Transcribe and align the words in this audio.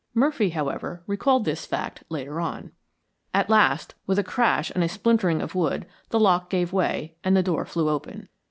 Murphy, 0.15 0.49
however, 0.49 1.03
recalled 1.05 1.45
this 1.45 1.67
fact 1.67 2.03
later 2.09 2.39
on. 2.41 2.71
At 3.35 3.51
last, 3.51 3.93
with 4.07 4.17
a 4.17 4.23
crash 4.23 4.71
and 4.71 4.83
a 4.83 4.89
splintering 4.89 5.43
of 5.43 5.53
wood, 5.53 5.85
the 6.09 6.19
lock 6.19 6.49
gave 6.49 6.73
way 6.73 7.13
and 7.23 7.37
the 7.37 7.43
door 7.43 7.65
flew 7.65 7.87
open. 7.87 8.27